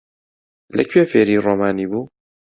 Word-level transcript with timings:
لەکوێ 0.77 1.03
فێری 1.11 1.41
ڕۆمانی 1.45 1.87
بوو؟ 1.91 2.01